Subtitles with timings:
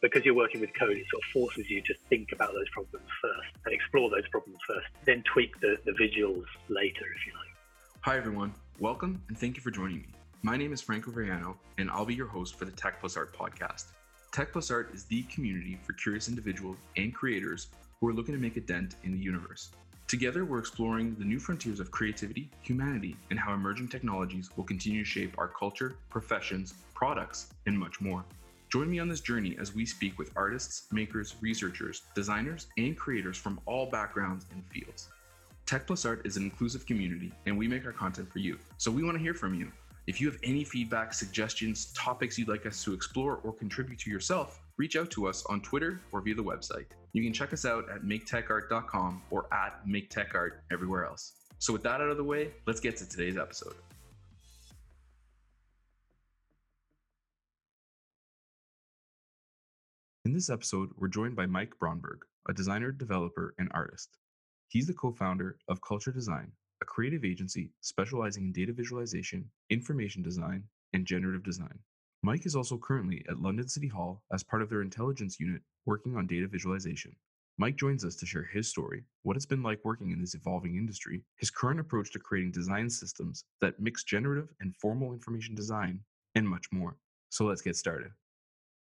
[0.00, 3.06] because you're working with code, it sort of forces you to think about those problems
[3.20, 7.48] first and explore those problems first, then tweak the, the visuals later, if you like.
[8.02, 8.54] Hi, everyone.
[8.78, 10.08] Welcome and thank you for joining me.
[10.42, 13.36] My name is Franco Veriano, and I'll be your host for the Tech Plus Art
[13.36, 13.86] podcast.
[14.32, 17.68] Tech Plus Art is the community for curious individuals and creators
[18.00, 19.70] who are looking to make a dent in the universe.
[20.06, 25.02] Together, we're exploring the new frontiers of creativity, humanity, and how emerging technologies will continue
[25.02, 28.24] to shape our culture, professions, products, and much more.
[28.70, 33.38] Join me on this journey as we speak with artists, makers, researchers, designers, and creators
[33.38, 35.08] from all backgrounds and fields.
[35.64, 38.58] Tech Plus Art is an inclusive community, and we make our content for you.
[38.76, 39.72] So we want to hear from you.
[40.06, 44.10] If you have any feedback, suggestions, topics you'd like us to explore, or contribute to
[44.10, 46.86] yourself, reach out to us on Twitter or via the website.
[47.14, 51.32] You can check us out at maketechart.com or at maketechart everywhere else.
[51.58, 53.74] So, with that out of the way, let's get to today's episode.
[60.28, 62.18] In this episode, we're joined by Mike Brondbjerg,
[62.50, 64.18] a designer, developer, and artist.
[64.68, 70.22] He's the co founder of Kultur Design, a creative agency specializing in data visualization, information
[70.22, 71.78] design, and generative design.
[72.22, 76.14] Mike is also currently at London City Hall as part of their intelligence unit working
[76.14, 77.16] on data visualization.
[77.56, 80.76] Mike joins us to share his story, what it's been like working in this evolving
[80.76, 86.00] industry, his current approach to creating design systems that mix generative and formal information design,
[86.34, 86.98] and much more.
[87.30, 88.10] So let's get started.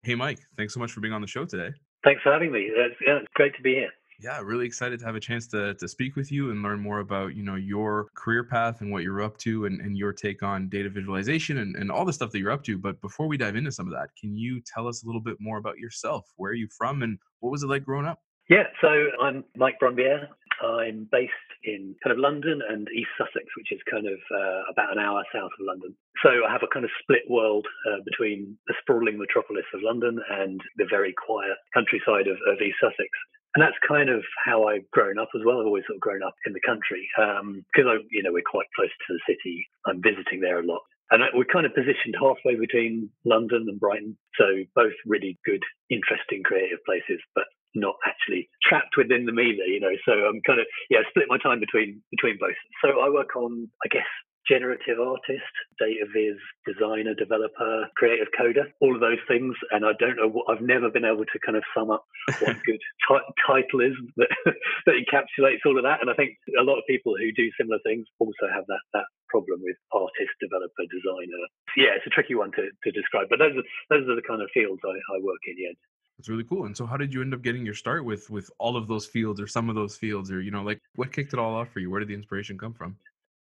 [0.06, 1.74] Hey, Mike, thanks so much for being on the show today.
[2.04, 2.70] Thanks for having me.
[2.72, 3.90] It's, yeah, it's great to be here.
[4.22, 7.00] Yeah really excited to have a chance to, to speak with you and learn more
[7.00, 10.42] about you know your career path and what you're up to and, and your take
[10.44, 12.78] on data visualization and, and all the stuff that you're up to.
[12.78, 15.38] But before we dive into some of that can you tell us a little bit
[15.40, 16.32] more about yourself?
[16.38, 18.20] Where are you from and what was it like growing up?
[18.48, 20.28] Yeah so i'm mike Brondbjerg
[20.64, 21.34] i'm based
[21.66, 25.24] in kind of london and east sussex which is kind of uh, about an hour
[25.34, 29.18] south of london so i have a kind of split world uh, between the sprawling
[29.18, 33.10] metropolis of london and the very quiet countryside of, of east sussex
[33.56, 35.62] and that's kind of how I've grown up as well.
[35.62, 38.68] I've always sort of grown up in the country because um, you know, we're quite
[38.76, 39.66] close to the city.
[39.88, 44.18] I'm visiting there a lot, and we're kind of positioned halfway between London and Brighton.
[44.36, 49.80] So both really good, interesting, creative places, but not actually trapped within the meter, you
[49.80, 49.96] know.
[50.06, 52.58] So I'm kind of yeah, split my time between between both.
[52.84, 54.08] So I work on, I guess,
[54.48, 59.54] generative artist, data viz designer, developer, creative coder, all of those things.
[59.72, 62.06] And I don't know what I've never been able to kind of sum up
[62.40, 64.30] what a good t- title is that,
[64.86, 66.02] that encapsulates all of that.
[66.02, 69.10] And I think a lot of people who do similar things also have that that
[69.30, 71.42] problem with artist, developer, designer.
[71.76, 74.42] Yeah, it's a tricky one to, to describe, but those are those are the kind
[74.42, 75.58] of fields I, I work in.
[75.58, 75.76] Yeah.
[76.18, 76.66] That's really cool.
[76.66, 79.06] And so, how did you end up getting your start with with all of those
[79.06, 81.70] fields, or some of those fields, or you know, like what kicked it all off
[81.70, 81.90] for you?
[81.90, 82.96] Where did the inspiration come from?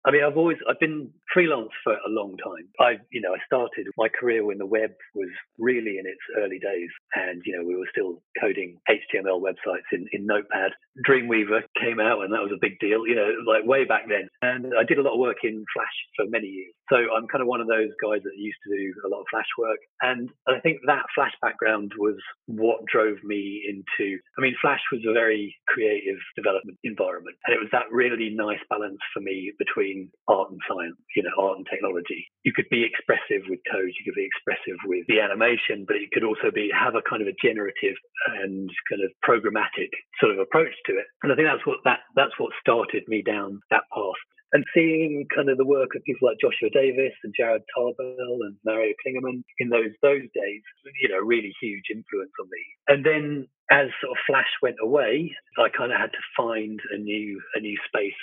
[0.07, 2.69] I mean, I've always I've been freelance for a long time.
[2.79, 6.59] I, you know, I started my career when the web was really in its early
[6.59, 10.73] days, and you know, we were still coding HTML websites in, in Notepad.
[11.03, 14.29] Dreamweaver came out, and that was a big deal, you know, like way back then.
[14.43, 16.75] And I did a lot of work in Flash for many years.
[16.89, 19.27] So I'm kind of one of those guys that used to do a lot of
[19.31, 22.17] Flash work, and I think that Flash background was
[22.47, 24.19] what drove me into.
[24.39, 28.63] I mean, Flash was a very creative development environment, and it was that really nice
[28.71, 30.97] balance for me between art and science.
[31.17, 32.27] You know, art and technology.
[32.45, 36.13] You could be expressive with code, you could be expressive with the animation, but it
[36.13, 37.97] could also be have a kind of a generative
[38.45, 39.91] and kind of programmatic
[40.21, 41.07] sort of approach to it.
[41.23, 44.23] And I think that's what that that's what started me down that path.
[44.53, 48.55] And seeing kind of the work of people like Joshua Davis and Jared Tarbell and
[48.65, 50.63] Mario Klingemann in those those days,
[51.03, 52.63] you know, really huge influence on me.
[52.87, 56.99] And then as sort of Flash went away, I kind of had to find a
[56.99, 58.15] new a new space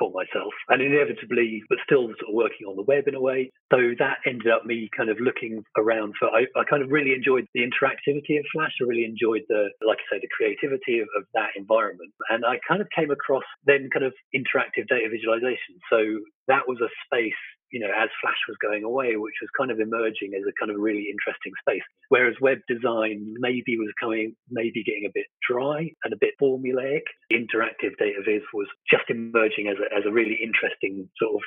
[0.00, 3.52] for myself and inevitably but still sort of working on the web in a way.
[3.70, 7.12] So that ended up me kind of looking around for I, I kind of really
[7.12, 8.72] enjoyed the interactivity of flash.
[8.80, 12.10] I really enjoyed the like i say the creativity of, of that environment.
[12.32, 15.76] And i kind of came across then kind of interactive data visualization.
[15.92, 19.70] So that was a space you know, as Flash was going away, which was kind
[19.70, 21.84] of emerging as a kind of really interesting space.
[22.08, 27.06] Whereas web design maybe was coming, maybe getting a bit dry and a bit formulaic.
[27.32, 31.42] Interactive data viz was just emerging as a, as a really interesting sort of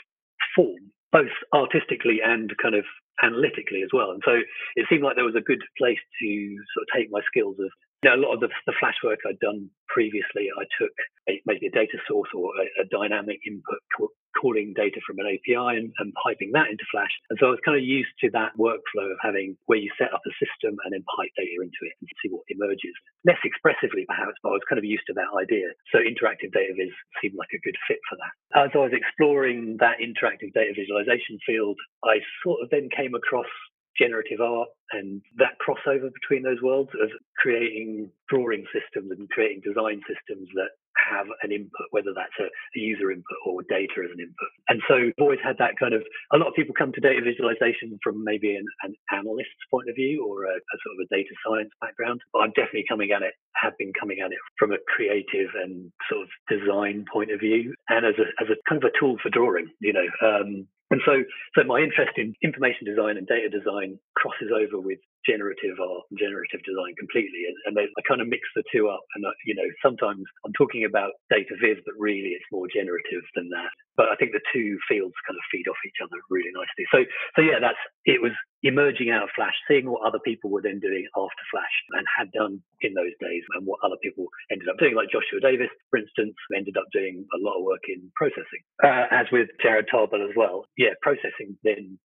[0.56, 2.86] form, both artistically and kind of
[3.22, 4.12] analytically as well.
[4.12, 4.42] And so
[4.76, 6.30] it seemed like there was a good place to
[6.74, 7.69] sort of take my skills of
[8.04, 10.92] know, a lot of the, the flash work I'd done previously, I took
[11.30, 13.80] a, maybe a data source or a, a dynamic input
[14.44, 17.16] calling data from an API and, and, piping that into Flash.
[17.31, 20.12] And so I was kind of used to that workflow of having where you set
[20.12, 22.92] up a system and then pipe data into it and see what emerges.
[23.24, 25.72] Less expressively, perhaps, but I was kind of used to that idea.
[25.95, 26.92] So interactive data viz
[27.24, 28.36] seemed like a good fit for that.
[28.68, 33.48] As I was exploring that interactive data visualization field, I sort of then came across
[33.98, 40.01] generative art and that crossover between those worlds of creating drawing systems and creating design
[40.10, 40.74] systems that
[41.04, 44.52] have an input, whether that's a, a, user input or data as an input.
[44.70, 46.04] And so I've always had that kind of,
[46.34, 49.96] a lot of people come to data visualization from maybe an, an analyst's point of
[49.96, 52.22] view or a, a, sort of a data science background.
[52.32, 55.92] But I'm definitely coming at it, have been coming at it from a creative and
[56.10, 59.18] sort of design point of view and as a, as a kind of a tool
[59.22, 60.08] for drawing, you know.
[60.22, 61.25] Um, and so,
[61.57, 66.22] so my interest in information design and data design crosses over with generative art and
[66.22, 67.50] generative design completely.
[67.50, 69.01] And, and they, I kind of mix the two up.
[69.18, 73.25] And, I, you know, sometimes I'm talking about data viz, but really it's more generative
[73.34, 73.74] than that.
[73.95, 76.86] But I think the two fields kind of feed off each other really nicely.
[76.90, 77.06] So,
[77.38, 80.80] so yeah, that's, it was emerging out of Flash, seeing what other people were then
[80.80, 84.80] doing after Flash and had done in those days and what other people ended up
[84.80, 84.95] doing.
[84.95, 89.12] Like Joshua Davis, for instance, ended up doing a lot of work in processing, uh,
[89.12, 91.98] as with Jared Tarbell as well yeah, processing then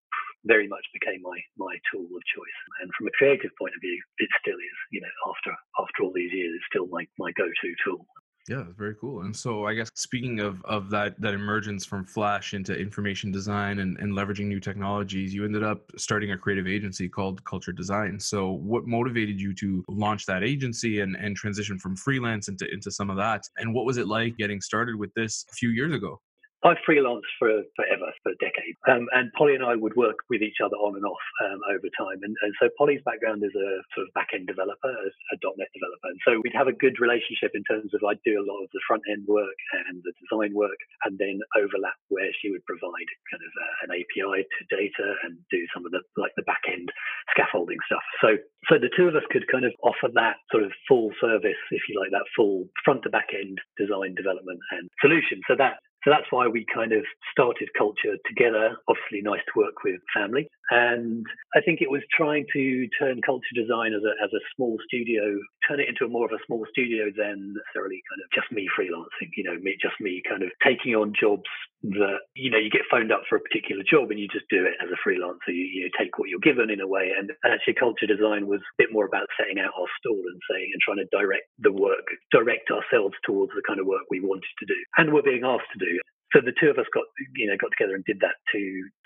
[0.47, 2.61] very much became my my tool of choice.
[2.81, 4.79] And from a creative point of view, it still is.
[4.93, 8.07] You know, after after all these years, it's still my my go to tool.
[8.49, 9.21] Yeah, very cool.
[9.23, 13.81] And so I guess speaking of of that that emergence from Flash into information design
[13.81, 18.19] and, and leveraging new technologies, you ended up starting a creative agency called Kultur Design.
[18.19, 22.91] So what motivated you to launch that agency and, and transition from freelance into, into
[22.91, 23.43] some of that?
[23.59, 26.19] And what was it like getting started with this a few years ago?
[26.67, 28.75] I've freelanced for forever, for decades.
[28.91, 31.87] Um, and Polly and I would work with each other on and off um, over
[31.95, 32.19] time.
[32.27, 35.71] And, and, so Polly's background is a sort of back end developer, a, a .NET
[35.71, 36.09] developer.
[36.11, 38.71] And so we'd have a good relationship in terms of I'd do a lot of
[38.75, 39.55] the front end work
[39.87, 43.91] and the design work, and then overlap where she would provide kind of uh, an
[43.95, 46.91] API to data and do some of the like the back end
[47.31, 48.03] scaffolding stuff.
[48.19, 48.35] So
[48.67, 51.87] so the two of us could kind of offer that sort of full service, if
[51.87, 55.39] you like, that full front to back end design development and solution.
[55.47, 57.03] So that so that's why we kind of
[57.33, 58.77] started Kultur together.
[58.89, 60.49] Obviously, nice to work with family.
[60.71, 64.79] And I think it was trying to turn Kultur Design as a, as a small
[64.87, 68.53] studio, turn it into a more of a small studio than necessarily kind of just
[68.53, 71.51] me freelancing, you know, me, just me kind of taking on jobs
[71.83, 74.65] that, you know, you get phoned up for a particular job and you just do
[74.67, 75.55] it as a freelancer.
[75.55, 77.13] You, you take what you're given in a way.
[77.17, 80.41] And, and actually, Kultur Design was a bit more about setting out our stall and
[80.51, 84.21] saying and trying to direct the work, direct ourselves towards the kind of work we
[84.21, 85.99] wanted to do and we're being asked to do
[86.33, 87.05] so the two of us got
[87.37, 88.61] you know got together and did that to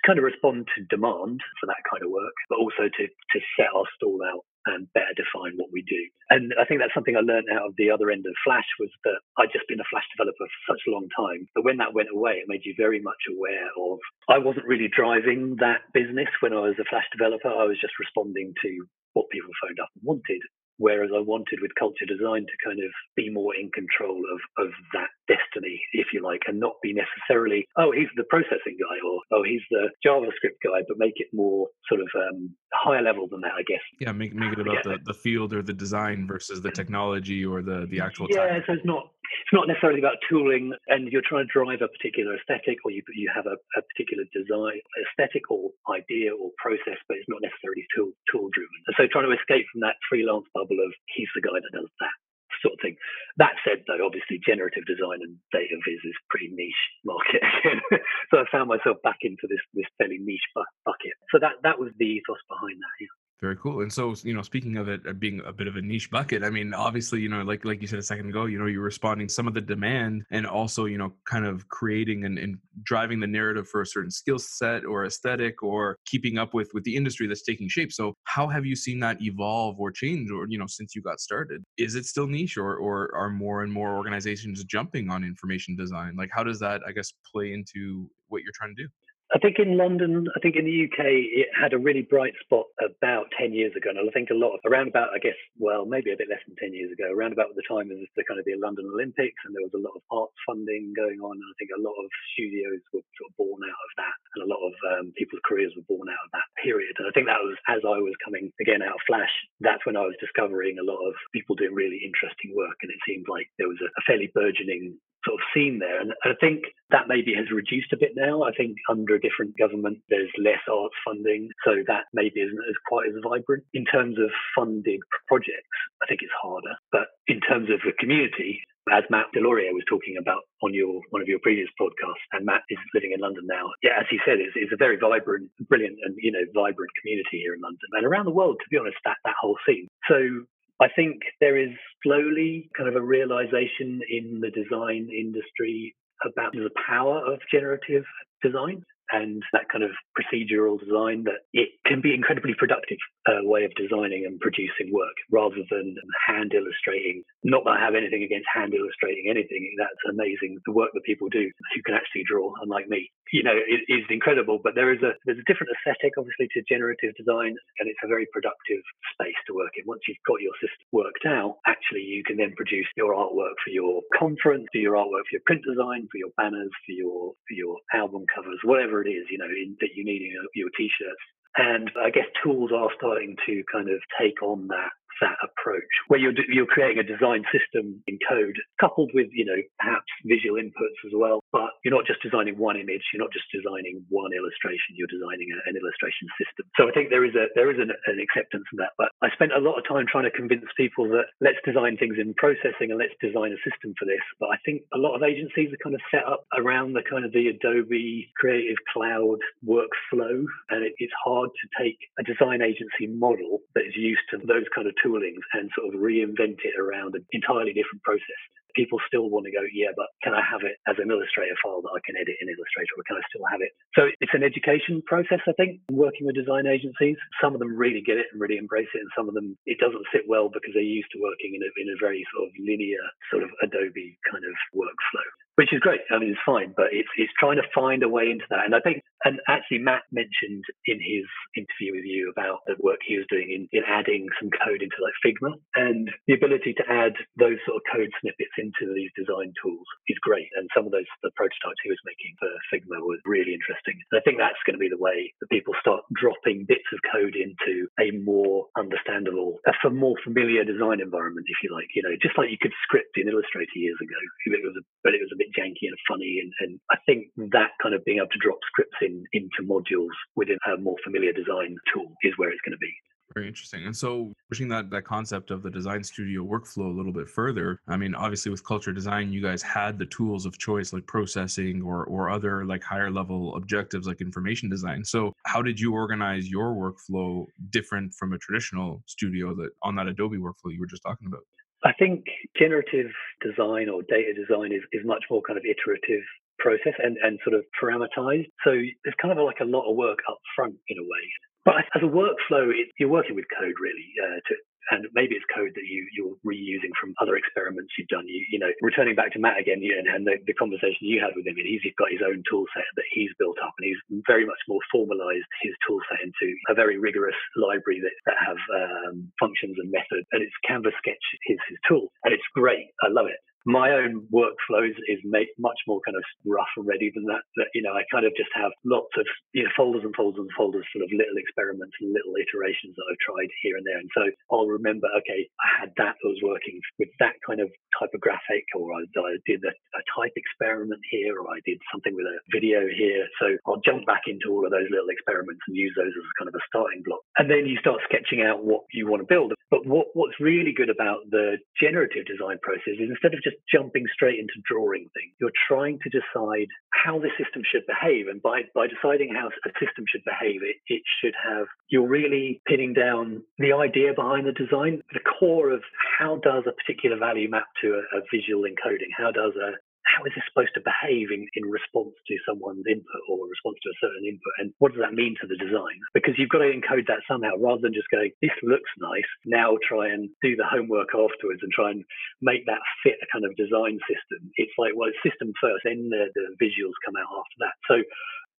[0.06, 3.70] kind of respond to demand for that kind of work, but also to to set
[3.74, 5.98] our stall out and better define what we do.
[6.30, 8.90] And I think that's something I learned out of the other end of Flash was
[9.02, 11.50] that I'd just been a Flash developer for such a long time.
[11.54, 13.98] that when that went away, it made you very much aware of
[14.30, 17.50] I wasn't really driving that business when I was a Flash developer.
[17.50, 18.70] I was just responding to
[19.14, 20.42] what people phoned up and wanted.
[20.82, 24.72] Whereas I wanted with Kultur Design to kind of be more in control of, of
[24.92, 29.20] that destiny, if you like, and not be necessarily, oh, he's the processing guy or,
[29.30, 33.42] oh, he's the JavaScript guy, but make it more sort of um, higher level than
[33.42, 33.78] that, I guess.
[34.00, 34.98] Yeah, make, make it about yeah.
[34.98, 38.26] the, the field or the design versus the technology or the, the actual.
[38.28, 41.88] Yeah, so it's not it's not necessarily about tooling and you're trying to drive a
[41.88, 47.00] particular aesthetic or you, you have a, a particular design aesthetic or idea or process,
[47.08, 48.76] but it's not necessarily tool, tool driven.
[48.86, 51.90] And so trying to escape from that freelance bubble of he's the guy that does
[51.98, 52.14] that
[52.62, 52.94] sort of thing.
[53.42, 57.42] That said, though, obviously generative design and data viz is pretty niche market
[58.30, 61.18] so I found myself back into this this fairly niche bu- bucket.
[61.34, 62.94] So that that was the ethos behind that.
[63.02, 63.21] Yeah.
[63.42, 63.80] Very cool.
[63.82, 66.44] And so, you know, speaking of it uh, being a bit of a niche bucket,
[66.44, 68.84] I mean, obviously, you know, like like you said a second ago, you know, you're
[68.84, 73.18] responding some of the demand and also, you know, kind of creating and, and driving
[73.18, 76.94] the narrative for a certain skill set or aesthetic or keeping up with with the
[76.94, 77.92] industry that's taking shape.
[77.92, 81.18] So, how have you seen that evolve or change, or you know, since you got
[81.18, 81.64] started?
[81.78, 86.14] Is it still niche, or or are more and more organizations jumping on information design?
[86.16, 88.88] Like, how does that, I guess, play into what you're trying to do?
[89.32, 92.68] I think in London, I think in the UK, it had a really bright spot
[92.84, 93.88] about 10 years ago.
[93.88, 96.44] And I think a lot, of, around about, I guess, well, maybe a bit less
[96.44, 99.40] than 10 years ago, around about the time of the kind of the London Olympics,
[99.48, 101.40] and there was a lot of arts funding going on.
[101.40, 104.40] And I think a lot of studios were sort of born out of that, and
[104.44, 106.92] a lot of um, people's careers were born out of that period.
[107.00, 109.32] And I think that was as I was coming again out of Flash,
[109.64, 112.76] that's when I was discovering a lot of people doing really interesting work.
[112.84, 116.00] And it seemed like there was a, a fairly burgeoning sort of seen there.
[116.00, 118.42] And I think that maybe has reduced a bit now.
[118.42, 121.50] I think under a different government, there's less arts funding.
[121.64, 123.64] So that maybe isn't as quite as vibrant.
[123.74, 126.74] In terms of funded projects, I think it's harder.
[126.90, 128.60] But in terms of the community,
[128.90, 132.62] as Matt Deslauriers was talking about on your one of your previous podcasts, and Matt
[132.68, 133.70] is living in London now.
[133.82, 137.38] Yeah, as he said, it's, it's a very vibrant, brilliant, and you know, vibrant community
[137.38, 138.58] here in London and around the world.
[138.58, 139.86] To be honest, that that whole scene.
[140.10, 140.46] So
[140.82, 141.70] I think there is
[142.02, 148.04] slowly kind of a realization in the design industry about the power of generative
[148.42, 153.64] design and that kind of procedural design that it can be incredibly productive uh, way
[153.64, 155.94] of designing and producing work rather than
[156.26, 157.22] hand illustrating.
[157.44, 159.68] Not that I have anything against hand illustrating anything.
[159.76, 160.58] That's amazing.
[160.64, 164.04] The work that people do who can actually draw, unlike me, you know, it is
[164.08, 164.60] incredible.
[164.62, 168.08] But there is a there's a different aesthetic, obviously, to generative design, and it's a
[168.08, 168.80] very productive
[169.12, 169.84] space to work in.
[169.84, 173.72] Once you've got your system worked out, actually, you can then produce your artwork for
[173.72, 177.54] your conference, for your artwork for your print design, for your banners, for your for
[177.54, 180.70] your album covers, whatever it is, you know, in, that you need in your, your
[180.76, 181.22] t-shirts.
[181.56, 184.90] And I guess tools are starting to kind of take on that
[185.20, 189.60] that approach where you're you're creating a design system in code coupled with you know
[189.78, 193.46] perhaps visual inputs as well but you're not just designing one image you're not just
[193.52, 196.64] designing one illustration you're designing a, an illustration system.
[196.76, 198.96] So i think there is a there is an, an acceptance in that.
[198.98, 202.16] But i spent a lot of time trying to convince people that let's design things
[202.18, 204.24] in processing and let's design a system for this.
[204.40, 207.24] But i think a lot of agencies are kind of set up around the kind
[207.24, 210.44] of the adobe creative cloud workflow.
[210.70, 214.66] And it, it's hard to take a design agency model that is used to those
[214.74, 218.42] kind of toolings and sort of reinvent it around an entirely different process.
[218.74, 221.82] People still want to go, yeah, but can I have it as an Illustrator file
[221.82, 223.72] that I can edit in Illustrator, or can I still have it?
[223.94, 227.16] So it's an education process, I think, working with design agencies.
[227.40, 229.78] Some of them really get it and really embrace it, and some of them it
[229.78, 232.52] doesn't sit well because they're used to working in a, in a very sort of
[232.58, 236.00] linear, sort of Adobe kind of workflow which is great.
[236.10, 238.64] I mean, it's fine, but it's it's trying to find a way into that.
[238.64, 241.26] And I think, and actually, Matt mentioned in his
[241.56, 244.98] interview with you about the work he was doing in, in adding some code into
[245.02, 249.54] like Figma, and the ability to add those sort of code snippets into these design
[249.62, 250.48] tools is great.
[250.58, 253.98] And some of those the prototypes he was making for Figma was really interesting.
[254.10, 257.00] And I think that's going to be the way that people start dropping bits of
[257.12, 261.90] code into a more understandable, a more familiar design environment, if you like.
[261.94, 265.14] You know, just like you could script in Illustrator years ago, it was a, but
[265.14, 266.40] it was a bit janky and funny.
[266.42, 270.14] And, and I think that kind of being able to drop scripts in into modules
[270.36, 272.92] within a more familiar design tool is where it's going to be.
[273.34, 273.86] Very interesting.
[273.86, 277.78] And so pushing that that concept of the design studio workflow a little bit further,
[277.88, 281.82] I mean, obviously with Kultur Design, you guys had the tools of choice like processing
[281.82, 285.04] or or other like higher level objectives like information design.
[285.04, 290.08] So how did you organize your workflow different from a traditional studio that on that
[290.08, 291.42] Adobe workflow you were just talking about?
[291.84, 292.24] I think
[292.56, 296.22] generative design or data design is, is much more kind of iterative
[296.62, 298.48] process and, and sort of parameterized.
[298.62, 298.70] So
[299.02, 301.26] there's kind of like a lot of work up front in a way.
[301.66, 304.54] But as a workflow, it, you're working with code really uh, to,
[304.90, 308.26] and maybe it's code that you you're reusing from other experiments you've done.
[308.26, 311.22] You you know, returning back to Matt again, you, and, and the, the, conversation you
[311.22, 313.86] had with him, and he's got his own tool set that he's built up, and
[313.86, 318.38] he's very much more formalized his tool set into a very rigorous library that, that
[318.42, 322.90] have um, functions and methods, and it's Canvas Sketch is his tool, and it's great.
[323.06, 327.10] I love it my own workflows is make much more kind of rough and ready
[327.14, 327.42] than that.
[327.56, 330.46] That you know, I kind of just have lots of you know folders and folders
[330.46, 333.98] and folders full of little experiments and little iterations that I've tried here and there.
[333.98, 337.68] And so I'll remember, okay, I had that that was working with that kind of
[337.98, 342.26] typographic, or I, I did a, a type experiment here, or I did something with
[342.26, 343.26] a video here.
[343.40, 346.48] So I'll jump back into all of those little experiments and use those as kind
[346.48, 347.20] of a starting block.
[347.38, 349.52] And then you start sketching out what you want to build.
[349.70, 353.62] But what, what's really good about the generative design process is instead of just just
[353.72, 355.32] jumping straight into drawing things.
[355.40, 358.28] You're trying to decide how the system should behave.
[358.28, 362.60] And by, by deciding how a system should behave, it, it should have, you're really
[362.66, 365.82] pinning down the idea behind the design, the core of
[366.18, 369.12] how does a particular value map to a, a visual encoding?
[369.16, 369.72] How does a,
[370.12, 373.90] how is this supposed to behave in, in response to someone's input or response to
[373.90, 374.52] a certain input?
[374.60, 375.96] And what does that mean to the design?
[376.12, 379.28] Because you've got to encode that somehow rather than just going, this looks nice.
[379.48, 382.04] Now try and do the homework afterwards and try and
[382.44, 384.52] make that fit a kind of design system.
[384.60, 387.76] It's like, well, it's system first, then the, the visuals come out after that.
[387.88, 387.96] So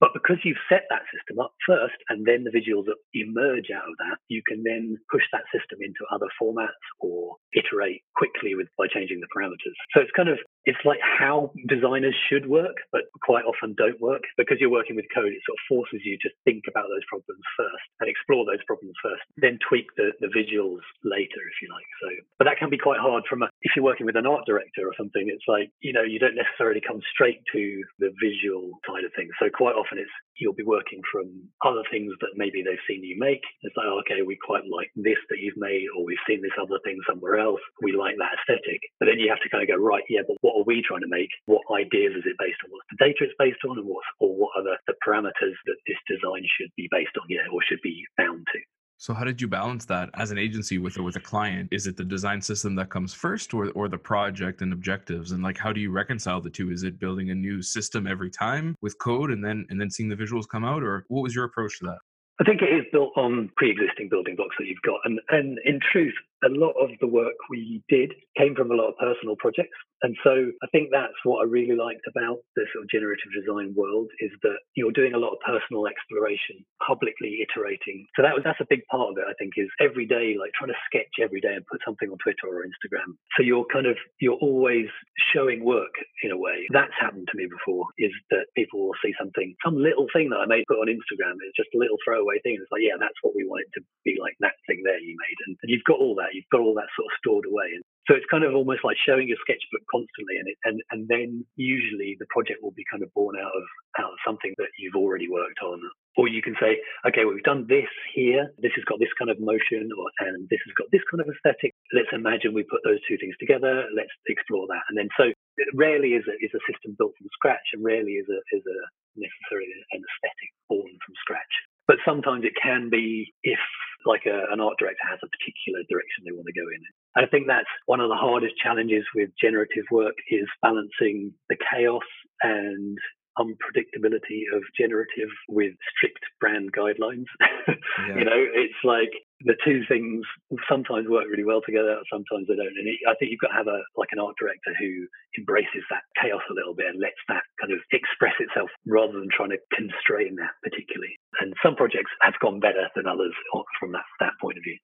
[0.04, 3.96] but because you've set that system up first and then the visuals emerge out of
[4.04, 8.92] that, you can then push that system into other formats or iterate quickly with by
[8.92, 9.80] changing the parameters.
[9.96, 14.24] So it's kind of it's like how designers should work, but quite often don't work
[14.38, 15.32] because you're working with code.
[15.32, 18.96] It sort of forces you to think about those problems first and explore those problems
[19.04, 21.88] first, then tweak the, the visuals later, if you like.
[22.02, 22.08] So,
[22.40, 24.88] but that can be quite hard from a, if you're working with an art director
[24.88, 25.28] or something.
[25.28, 29.32] It's like you know you don't necessarily come straight to the visual side of things.
[29.40, 31.30] So quite often it's you'll be working from
[31.66, 33.42] other things that maybe they've seen you make.
[33.62, 36.56] It's like, oh, okay, we quite like this that you've made, or we've seen this
[36.60, 37.62] other thing somewhere else.
[37.82, 38.82] We like that aesthetic.
[39.00, 41.06] But then you have to kind of go, right, yeah, but what are we trying
[41.06, 41.30] to make?
[41.46, 42.72] What ideas is it based on?
[42.74, 43.78] What's the data it's based on?
[43.78, 47.30] And what's, or what are the, the parameters that this design should be based on,
[47.30, 48.60] yeah, or should be bound to?
[49.04, 51.68] So how did you balance that as an agency with with a client?
[51.74, 55.34] Is it the design system that comes first or or the project and objectives?
[55.34, 56.72] And like how do you reconcile the two?
[56.72, 60.08] Is it building a new system every time with code and then and then seeing
[60.08, 61.98] the visuals come out or what was your approach to that?
[62.40, 65.00] I think it is built on pre-existing building blocks that you've got.
[65.04, 66.16] And, and in truth,
[66.46, 69.78] a lot of the work we did came from a lot of personal projects.
[70.04, 73.72] And so I think that's what I really liked about the sort of generative design
[73.72, 78.04] world is that you're doing a lot of personal exploration, publicly iterating.
[78.20, 80.52] So that was that's a big part of it, I think, is every day, like
[80.60, 83.16] trying to sketch every day and put something on Twitter or Instagram.
[83.40, 84.92] So you're kind of you're always
[85.32, 85.96] showing work
[86.28, 86.68] in a way.
[86.76, 90.44] That's happened to me before, is that people will see something, some little thing that
[90.44, 91.40] I may put on Instagram.
[91.48, 92.60] It's just a little throwaway thing.
[92.60, 95.16] It's like, yeah, that's what we want it to be like that thing there you
[95.16, 95.40] made.
[95.48, 97.70] And, and you've got all that you've got all that sort of stored away.
[97.78, 101.08] And so it's kind of almost like showing your sketchbook constantly, and it, and and
[101.08, 104.76] then usually the project will be kind of born out of out of something that
[104.76, 105.80] you've already worked on.
[106.20, 108.52] Or you can say, okay, well, we've done this here.
[108.60, 111.32] This has got this kind of motion, or and this has got this kind of
[111.32, 111.72] aesthetic.
[111.96, 113.88] Let's imagine we put those two things together.
[113.96, 114.84] Let's explore that.
[114.92, 115.32] And then so
[115.72, 118.80] rarely is a is a system built from scratch, and rarely is a is a
[119.16, 121.54] necessarily an aesthetic born from scratch.
[121.88, 123.64] But sometimes it can be if
[124.06, 126.82] like a, an art director has a particular direction they want to go in.
[127.16, 132.08] I think that's one of the hardest challenges with generative work is balancing the chaos
[132.42, 132.98] and
[133.38, 137.26] unpredictability of generative with strict brand guidelines.
[138.08, 138.18] Yeah.
[138.18, 139.12] you know, it's like
[139.44, 140.24] the two things
[140.70, 142.74] sometimes work really well together, sometimes they don't.
[142.80, 145.08] And it, I think you've got to have a like an art director who
[145.38, 149.30] embraces that chaos a little bit and lets that kind of express itself rather than
[149.32, 151.16] trying to constrain that particularly.
[151.42, 153.34] And some projects have gone better than others
[153.80, 154.78] from that, that point of view.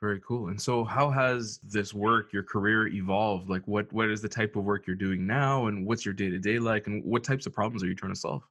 [0.00, 0.48] Very cool.
[0.48, 3.48] And so how has this work, your career evolved?
[3.48, 6.58] Like what what is the type of work you're doing now and what's your day-to-day
[6.58, 8.42] like and what types of problems are you trying to solve?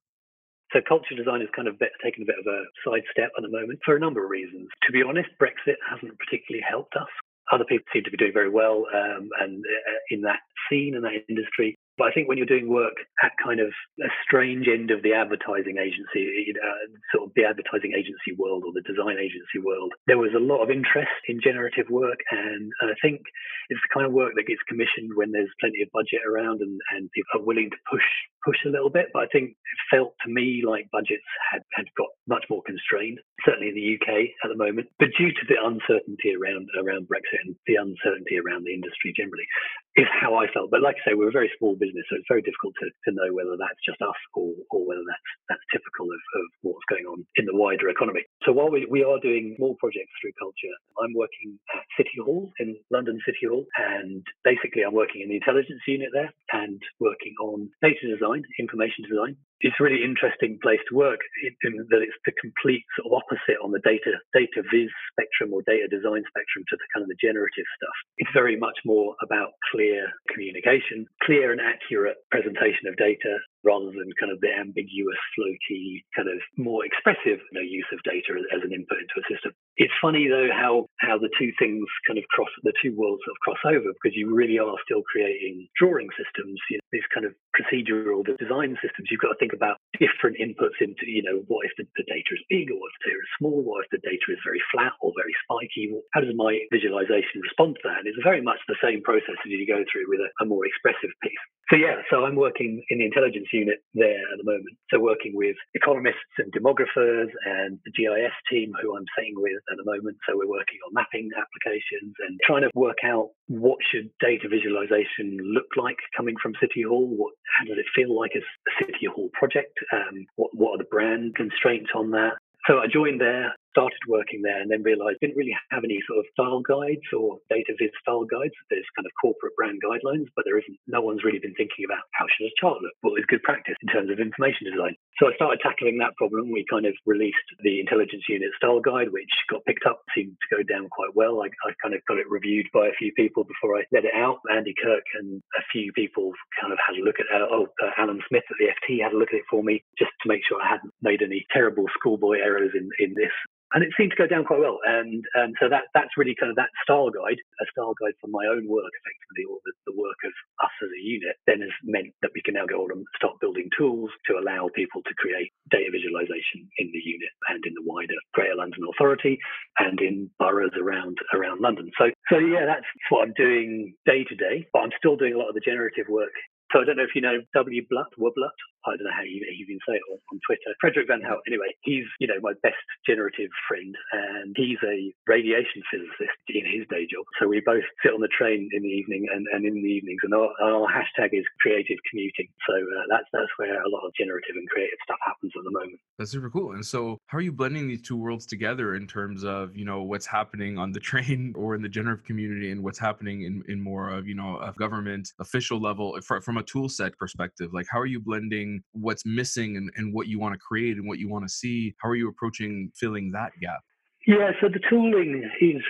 [0.74, 3.80] So Kultur Design has kind of taken a bit of a sidestep at the moment
[3.86, 4.68] for a number of reasons.
[4.88, 7.08] To be honest, Brexit hasn't particularly helped us.
[7.54, 11.04] Other people seem to be doing very well um, and uh, in that scene and
[11.06, 11.78] that industry.
[11.98, 13.70] But I think when you're doing work at kind of
[14.02, 18.74] a strange end of the advertising agency, uh, sort of the advertising agency world or
[18.74, 22.20] the design agency world, there was a lot of interest in generative work.
[22.32, 23.22] And I think
[23.70, 26.82] it's the kind of work that gets commissioned when there's plenty of budget around and,
[26.92, 28.06] and people are willing to push
[28.44, 29.08] push a little bit.
[29.14, 33.20] But I think it felt to me like budgets had, had got much more constrained,
[33.46, 34.90] certainly in the UK at the moment.
[35.00, 39.48] But due to the uncertainty around around Brexit and the uncertainty around the industry generally,
[39.96, 40.72] is how I felt.
[40.72, 43.10] But like I say, we're a very small business, so it's very difficult to, to
[43.14, 47.06] know whether that's just us or, or whether that's that's typical of, of what's going
[47.06, 48.26] on in the wider economy.
[48.42, 52.50] So while we, we are doing more projects through Kultur, I'm working at City Hall
[52.58, 57.34] in London City Hall, and basically I'm working in the intelligence unit there and working
[57.42, 61.24] on data design, information design, it's really interesting place to work
[61.64, 65.64] in that it's the complete sort of opposite on the data data viz spectrum or
[65.64, 67.98] data design spectrum to the kind of the generative stuff.
[68.20, 74.12] It's very much more about clear communication, clear and accurate presentation of data rather than
[74.20, 78.62] kind of the ambiguous, floaty, kind of more expressive you know, use of data as
[78.64, 79.52] an input into a system.
[79.78, 83.36] It's funny though how how the two things kind of cross the two worlds sort
[83.36, 87.26] of cross over because you really are still creating drawing systems, you know, these kind
[87.26, 89.10] of procedural design systems.
[89.10, 92.32] You've got to think about different inputs into, you know, what if the, the data
[92.34, 94.62] is big or what if the data is small, what if the data is very
[94.72, 95.94] flat or very spiky?
[96.14, 98.04] How does my visualization respond to that?
[98.04, 100.66] And it's very much the same process as you go through with a, a more
[100.66, 101.44] expressive piece.
[101.70, 104.76] So yeah, so I'm working in the intelligence unit there at the moment.
[104.92, 109.78] So working with economists and demographers and the GIS team who I'm sitting with at
[109.78, 110.18] the moment.
[110.28, 115.38] So we're working on mapping applications and trying to work out what should data visualization
[115.40, 117.08] look like coming from City Hall.
[117.08, 118.44] What how does it feel like a
[118.84, 119.78] City Hall project?
[119.94, 122.34] Um, what what are the brand constraints on that?
[122.68, 126.22] So I joined there started working there and then realized didn't really have any sort
[126.22, 128.54] of style guides or data viz style guides.
[128.70, 132.06] There's kind of corporate brand guidelines, but there isn't, no one's really been thinking about
[132.14, 132.94] how should a chart look?
[133.02, 134.94] What is good practice in terms of information design?
[135.18, 136.54] So I started tackling that problem.
[136.54, 140.54] We kind of released the intelligence unit style guide, which got picked up, seemed to
[140.54, 141.42] go down quite well.
[141.42, 144.14] I, I kind of got it reviewed by a few people before I let it
[144.14, 144.46] out.
[144.54, 146.32] Andy Kirk and a few people
[146.62, 147.34] kind of had a look at it.
[147.34, 149.84] Uh, oh, uh, Alan Smith at the FT had a look at it for me
[149.98, 153.34] just to make sure I hadn't made any terrible schoolboy errors in, in this
[153.74, 154.80] and it seemed to go down quite well.
[154.86, 158.30] And um, so that that's really kind of that style guide, a style guide for
[158.30, 161.74] my own work, effectively, or the, the work of us as a unit, then has
[161.84, 165.14] meant that we can now go on and start building tools to allow people to
[165.18, 169.38] create data visualization in the unit and in the wider Greater London Authority
[169.80, 171.90] and in boroughs around around London.
[171.98, 174.70] So so yeah, that's what I'm doing day to day.
[174.72, 176.34] But I'm still doing a lot of the generative work
[176.74, 178.58] So I don't know if you know wblut, Wublut.
[178.86, 180.74] I don't know how you even say it on, on Twitter.
[180.82, 181.46] Frederik Vanhoutte.
[181.48, 186.84] Anyway, he's you know my best generative friend, and he's a radiation physicist in his
[186.90, 187.24] day job.
[187.40, 190.20] So we both sit on the train in the evening and, and in the evenings,
[190.24, 192.50] and our, our hashtag is creative commuting.
[192.68, 195.72] So uh, that's that's where a lot of generative and creative stuff happens at the
[195.72, 196.00] moment.
[196.18, 196.74] That's super cool.
[196.74, 200.02] And so, how are you blending these two worlds together in terms of you know
[200.04, 203.82] what's happening on the train or in the generative community, and what's happening in in
[203.82, 207.74] more of you know a government official level from a tool set perspective?
[207.74, 211.08] Like, how are you blending what's missing and, and what you want to create and
[211.08, 211.94] what you want to see?
[212.02, 213.82] How are you approaching filling that gap?
[214.26, 215.82] Yeah, so the tooling is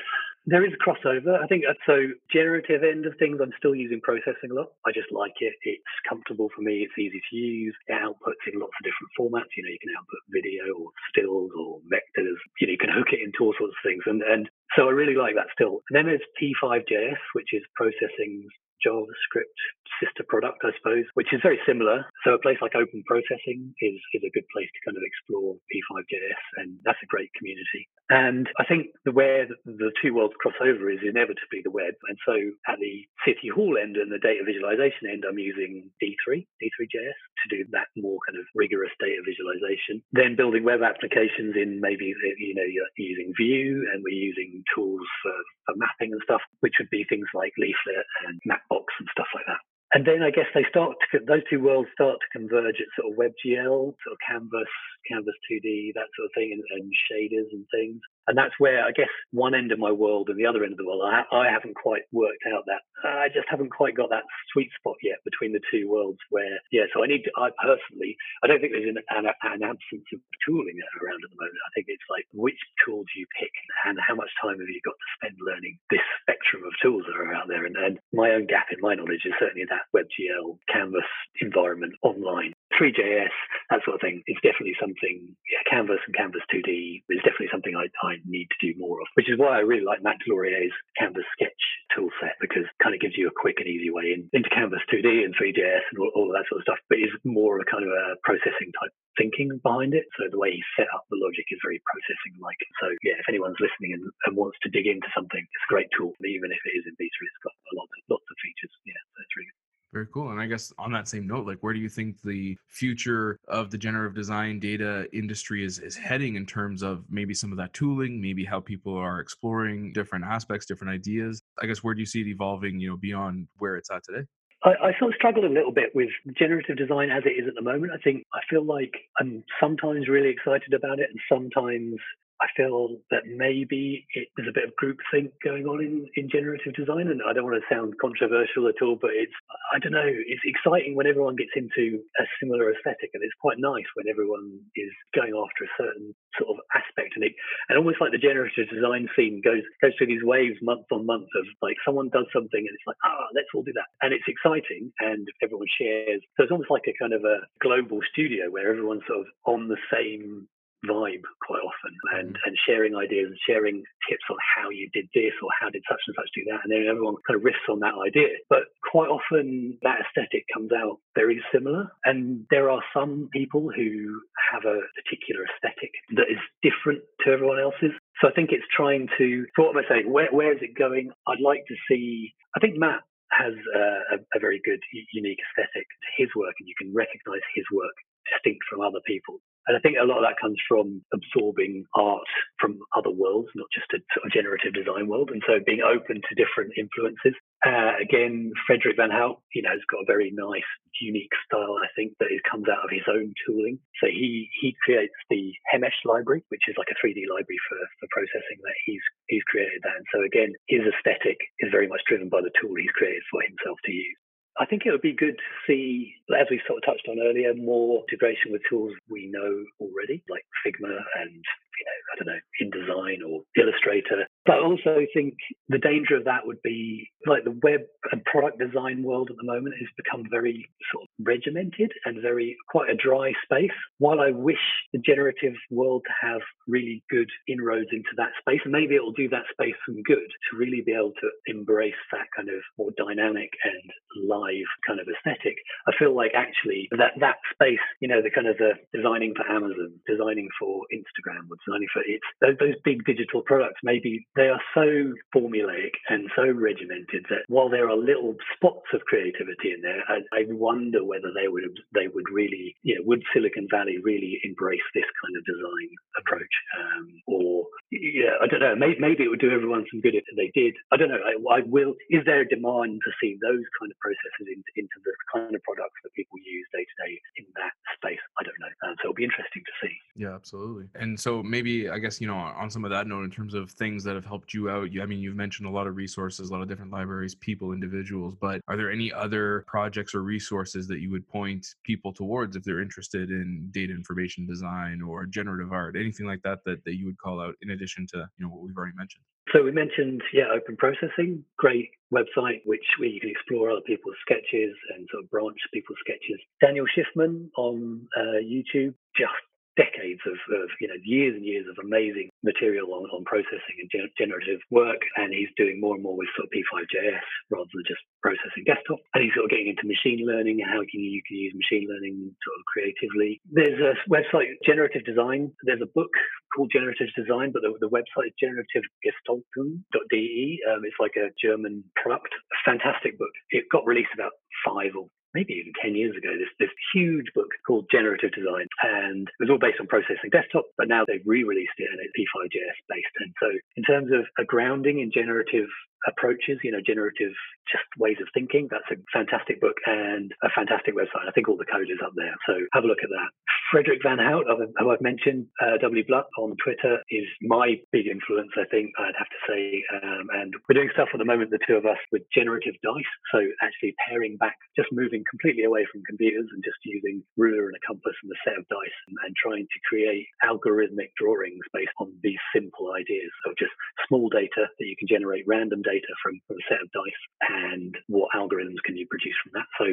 [0.46, 1.40] there is a crossover.
[1.40, 2.12] I think uh, so.
[2.32, 4.74] Generative end of things, I'm still using processing a lot.
[4.86, 5.54] I just like it.
[5.64, 6.84] It's comfortable for me.
[6.84, 7.76] It's easy to use.
[7.88, 9.54] It outputs in lots of different formats.
[9.56, 12.36] You know, you can output video or stills or vectors.
[12.60, 14.04] You know, you can hook it into all sorts of things.
[14.06, 15.80] And and so I really like that still.
[15.88, 18.44] And then there's P5JS, which is processing
[18.86, 19.60] JavaScript
[20.02, 22.06] sister product, I suppose, which is very similar.
[22.26, 25.56] So a place like Open Processing is, is a good place to kind of explore
[25.69, 27.88] P5JS, and that's a great community.
[28.10, 31.93] And I think the where the two worlds cross over is inevitably the web.
[32.10, 32.36] And so
[32.67, 37.48] at the City Hall end and the data visualization end, I'm using D3, D3JS to
[37.50, 40.02] do that more kind of rigorous data visualization.
[40.12, 45.06] Then building web applications in maybe, you know, you're using Vue and we're using tools
[45.22, 49.30] for, for mapping and stuff, which would be things like Leaflet and Mapbox and stuff
[49.36, 49.62] like that.
[49.94, 53.14] And then I guess they start to, those two worlds start to converge at sort
[53.14, 54.74] of WebGL, sort of Canvas,
[55.06, 58.02] Canvas 2D, that sort of thing, and, and shaders and things.
[58.28, 60.80] And that's where I guess one end of my world and the other end of
[60.80, 62.82] the world, I, I haven't quite worked out that.
[63.04, 66.88] I just haven't quite got that sweet spot yet between the two worlds where, yeah,
[66.96, 70.20] so I need to, I personally, I don't think there's an, an, an absence of
[70.48, 71.68] tooling around at the moment.
[71.68, 73.52] I think it's like which tool do you pick
[73.86, 77.20] and how much time have you got to spend learning this spectrum of tools that
[77.20, 77.66] are out there.
[77.68, 81.08] And, and my own gap in my knowledge is certainly that WebGL Canvas
[81.42, 82.53] environment online.
[82.78, 83.34] Three.js,
[83.70, 87.76] that sort of thing, is definitely something, yeah, Canvas and Canvas 2D is definitely something
[87.76, 90.74] I, I need to do more of, which is why I really like Matt Deslauriers's
[90.98, 91.64] Canvas Sketch
[91.96, 94.50] tool set because it kind of gives you a quick and easy way in, into
[94.50, 97.58] Canvas 2D and Three.js and all, all of that sort of stuff, but is more
[97.58, 100.10] of a kind of a processing type thinking behind it.
[100.18, 102.58] So the way he set up the logic is very processing like.
[102.82, 105.90] So yeah, if anyone's listening and, and, wants to dig into something, it's a great
[105.94, 107.14] tool, even if it is in beta.
[107.22, 108.74] It's got a lot, lots of features.
[108.86, 109.62] Yeah, so it's really good.
[109.94, 110.32] Very cool.
[110.32, 113.70] And I guess on that same note, like where do you think the future of
[113.70, 117.74] the generative design data industry is is heading in terms of maybe some of that
[117.74, 121.44] tooling, maybe how people are exploring different aspects, different ideas?
[121.62, 124.26] I guess where do you see it evolving, you know, beyond where it's at today?
[124.64, 127.54] I, I sort of struggle a little bit with generative design as it is at
[127.54, 127.92] the moment.
[127.94, 132.00] I think I feel like I'm sometimes really excited about it and sometimes
[132.44, 136.76] I feel that maybe it, there's a bit of groupthink going on in, in generative
[136.76, 137.08] design.
[137.08, 139.32] And I don't want to sound controversial at all, but it's,
[139.72, 143.16] I don't know, it's exciting when everyone gets into a similar aesthetic.
[143.16, 147.16] And it's quite nice when everyone is going after a certain sort of aspect.
[147.16, 147.32] And it,
[147.72, 151.32] and almost like the generative design scene goes, goes through these waves month on month
[151.40, 153.88] of like someone does something and it's like, ah, let's all do that.
[154.04, 156.20] And it's exciting and everyone shares.
[156.36, 159.72] So it's almost like a kind of a global studio where everyone's sort of on
[159.72, 160.52] the same
[160.86, 162.43] vibe quite often and, mm.
[162.46, 166.02] and sharing ideas and sharing tips on how you did this or how did such
[166.08, 166.62] and such do that.
[166.63, 168.36] And then everyone kind of riffs on that idea.
[168.50, 171.91] But quite often that aesthetic comes out very similar.
[172.06, 177.60] And there are some people who have a particular aesthetic that is different to everyone
[177.60, 177.96] else's.
[178.22, 180.12] So I think it's trying to, so what am I saying?
[180.12, 181.12] Where, where is it going?
[181.28, 184.80] I'd like to see, I think Matt has a, a, very good,
[185.12, 187.96] unique aesthetic to his work, and you can recognize his work
[188.30, 189.41] distinct from other people.
[189.67, 192.28] And I think a lot of that comes from absorbing art
[192.60, 195.32] from other worlds, not just a generative design world.
[195.32, 197.36] And so being open to different influences.
[197.63, 200.67] Uh, again, Frederik Vanhoutte, you know, has got a very nice,
[200.99, 203.80] unique style, I think, that comes out of his own tooling.
[204.04, 208.08] So he, he creates the HE_Mesh library, which is like a 3D library for, for
[208.12, 209.95] processing that he's, he's created that.
[209.95, 213.39] And so again, his aesthetic is very much driven by the tool he's created for
[213.47, 214.19] himself to use.
[214.60, 217.54] I think it would be good to see, as we sort of touched on earlier,
[217.56, 221.44] more integration with tools we know already, like Figma and
[221.78, 224.28] you know, I don't know, InDesign or Illustrator.
[224.46, 225.36] But I also think
[225.70, 227.82] the danger of that would be like the web
[228.12, 232.58] and product design world at the moment has become very sort of regimented and very
[232.70, 233.76] quite a dry space.
[234.00, 238.74] While I wish the generative world to have really good inroads into that space, and
[238.74, 242.28] maybe it will do that space some good to really be able to embrace that
[242.36, 245.56] kind of more dynamic and live kind of aesthetic.
[245.88, 249.48] I feel like actually that that space, you know, the kind of the designing for
[249.48, 253.80] Amazon, designing for Instagram would designing for it's those, those big digital products.
[253.84, 259.02] Maybe they are so formulaic and so regimented that while there are little spots of
[259.06, 263.23] creativity in there, I, I wonder whether they would they would really, you know, would
[263.34, 268.76] Silicon Valley really embrace this kind of design approach, um, or yeah, I don't know.
[268.76, 270.73] Maybe, maybe, it would do everyone some good if they did.
[270.91, 271.21] I don't know.
[271.21, 271.93] I, I, will.
[272.10, 275.62] Is there a demand to see those kind of processes into, into the kind of
[275.63, 278.21] products that people use day to day in that space?
[278.39, 278.73] I don't know.
[278.86, 279.93] Um, so it'll be interesting to see.
[280.15, 280.86] Yeah, absolutely.
[280.95, 283.71] And so maybe I guess you know on some of that note, in terms of
[283.71, 286.49] things that have helped you out, you, I mean, you've mentioned a lot of resources,
[286.49, 288.36] a lot of different libraries, people, individuals.
[288.39, 292.63] But are there any other projects or resources that you would point people towards if
[292.63, 297.06] they're interested in data information design or generative art, anything like that that, that you
[297.06, 299.23] would call out in addition to you know what we've already mentioned?
[299.52, 304.15] So we mentioned, yeah, open processing, great website, which where you can explore other people's
[304.21, 306.39] sketches and sort of branch people's sketches.
[306.62, 309.34] Daniel Shiffman on uh, YouTube, just
[309.76, 313.90] decades of, of, you know years and years of amazing material on, on processing and
[314.18, 318.02] generative work and he's doing more and more with sort of p5js rather than just
[318.22, 319.00] processing desktop.
[319.14, 321.54] And he's sort of getting into machine learning and how can you, you can use
[321.58, 323.42] machine learning sort of creatively.
[323.50, 325.52] There's a website generative design.
[325.66, 326.12] There's a book
[326.54, 332.34] called generative design but the, the website is generativegestaltung.de um, it's like a german product.
[332.34, 333.34] A fantastic book.
[333.50, 334.32] It got released about
[334.66, 338.67] five or maybe even 10 years ago, this, this huge book called Generative Design.
[338.82, 342.13] And it was all based on processing desktop, but now they've re-released it and it's
[342.13, 343.13] P5JS based.
[343.19, 345.67] And so in terms of a grounding in generative
[346.08, 347.34] approaches, you know, generative
[347.72, 348.68] just ways of thinking.
[348.70, 351.28] That's a fantastic book and a fantastic website.
[351.28, 352.36] I think all the code is up there.
[352.46, 353.30] So have a look at that.
[353.72, 354.46] Frederik Vanhoutte,
[354.78, 359.32] who I've mentioned, uh, wblut on Twitter, is my big influence, I think, I'd have
[359.32, 359.84] to say.
[360.04, 363.13] Um, and we're doing stuff at the moment, the two of us, with generative dice.
[363.32, 367.76] So actually pairing back, just moving completely away from computers and just using ruler and
[367.76, 371.96] a compass and a set of dice and, and trying to create algorithmic drawings based
[372.00, 373.74] on these simple ideas of just
[374.08, 377.24] small data that you can generate random data data from, from a set of dice
[377.54, 379.70] and what algorithms can you produce from that.
[379.78, 379.86] So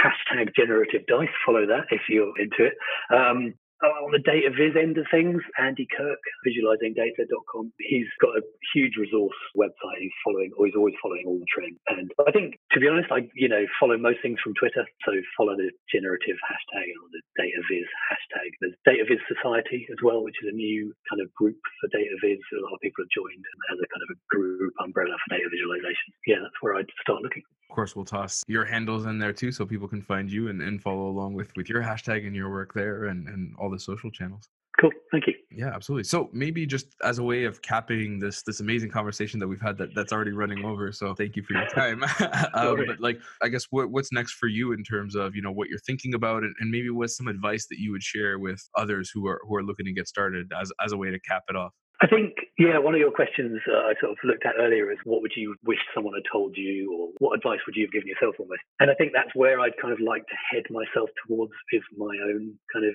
[0.00, 2.74] hashtag generative dice, follow that if you're into it.
[3.12, 8.42] Um, on the data viz end of things, Andy Kirk, visualizingdata.com, he's got a
[8.74, 9.98] huge resource website.
[9.98, 11.78] He's following, or he's always following all the trends.
[11.88, 14.86] And I think, to be honest, I, you know, follow most things from Twitter.
[15.04, 18.48] So follow the generative hashtag or the data viz hashtag.
[18.60, 22.14] There's Data Viz Society as well, which is a new kind of group for data
[22.22, 22.38] viz.
[22.38, 25.48] A lot of people have joined as a kind of a group umbrella for data
[25.50, 26.14] visualization.
[26.26, 27.42] Yeah, that's where I'd start looking.
[27.72, 30.60] Of course, we'll toss your handles in there too so people can find you and,
[30.60, 33.78] and follow along with, with your hashtag and your work there and, and all the
[33.78, 34.48] social channels.
[34.80, 34.90] Cool.
[35.10, 35.34] Thank you.
[35.50, 36.04] Yeah, absolutely.
[36.04, 39.76] So maybe just as a way of capping this this amazing conversation that we've had
[39.78, 40.90] that, that's already running over.
[40.92, 42.02] So thank you for your time.
[42.54, 45.52] um, but like, I guess what what's next for you in terms of you know
[45.52, 48.66] what you're thinking about and, and maybe what's some advice that you would share with
[48.76, 51.42] others who are who are looking to get started as as a way to cap
[51.48, 51.72] it off.
[52.02, 54.98] I think, yeah, one of your questions uh, I sort of looked at earlier is
[55.04, 58.08] what would you wish someone had told you, or what advice would you have given
[58.08, 58.58] yourself almost?
[58.80, 62.10] And I think that's where I'd kind of like to head myself towards is my
[62.26, 62.94] own kind of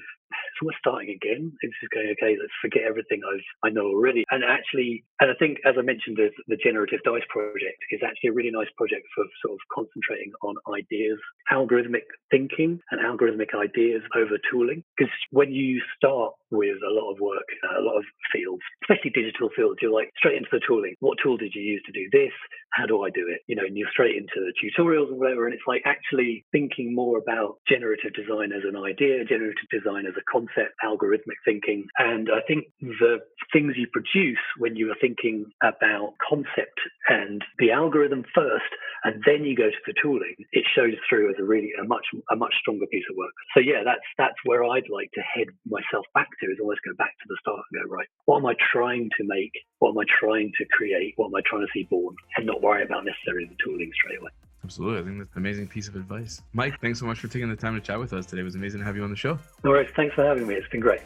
[0.59, 1.53] so we're starting again.
[1.61, 4.25] It's just going, okay, let's forget everything I've, I know already.
[4.31, 8.29] And actually, and I think, as I mentioned, the, the Generative Dice project is actually
[8.29, 11.19] a really nice project for sort of concentrating on ideas,
[11.51, 14.83] algorithmic thinking and algorithmic ideas over tooling.
[14.97, 19.49] Because when you start with a lot of work, a lot of fields, especially digital
[19.55, 20.95] fields, you're like straight into the tooling.
[20.99, 22.33] What tool did you use to do this?
[22.71, 23.41] How do I do it?
[23.47, 25.45] You know, and you're straight into the tutorials and whatever.
[25.45, 30.16] And it's like actually thinking more about generative design as an idea, generative design as
[30.17, 31.85] a concept, algorithmic thinking.
[31.97, 33.19] And I think the
[33.53, 38.71] things you produce when you are thinking about concept and the algorithm first,
[39.03, 42.05] and then you go to the tooling, it shows through as a really a much
[42.31, 43.33] a much stronger piece of work.
[43.53, 46.95] So yeah, that's that's where I'd like to head myself back to is almost go
[46.97, 48.07] back to the start and go right.
[48.25, 49.53] What am I trying to make?
[49.79, 51.13] What am I trying to create?
[51.15, 52.15] What am I trying to see born?
[52.35, 54.31] And not worry about necessarily the tooling straight away.
[54.67, 54.99] Absolutely.
[54.99, 56.41] I think that's an amazing piece of advice.
[56.51, 58.41] Mike, thanks so much for taking the time to chat with us today.
[58.41, 59.39] It was amazing to have you on the show.
[59.63, 59.89] No worries.
[59.95, 60.55] Thanks for having me.
[60.55, 60.99] It's been great.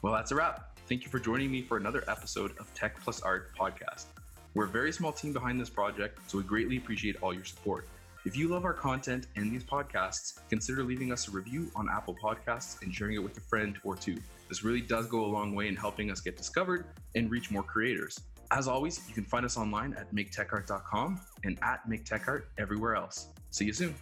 [0.00, 0.78] Well, that's a wrap.
[0.88, 4.04] Thank you for joining me for another episode of Tech Plus Art podcast.
[4.54, 7.88] We're a very small team behind this project, so we greatly appreciate all your support.
[8.24, 12.14] If you love our content and these podcasts, consider leaving us a review on Apple
[12.14, 14.18] Podcasts and sharing it with a friend or two.
[14.48, 16.84] This really does go a long way in helping us get discovered
[17.16, 18.20] and reach more creators.
[18.56, 23.26] As always, you can find us online at maketechart.com and at maketechart everywhere else.
[23.50, 23.94] See you soon.